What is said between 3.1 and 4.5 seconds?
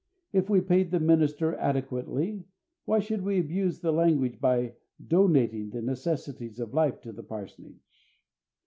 we abuse the language